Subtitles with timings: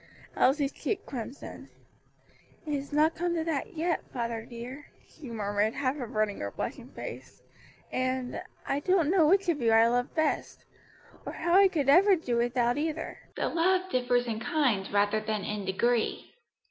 [0.35, 1.69] Elsie's cheek crimsoned.
[2.65, 6.89] "It has not come to that yet, father dear," she murmured, half averting her blushing
[6.89, 7.43] face;
[7.91, 10.65] "and I don't know which of you I love best
[11.23, 15.43] or how I could ever do without either: the love differs in kind rather than
[15.43, 16.33] in degree."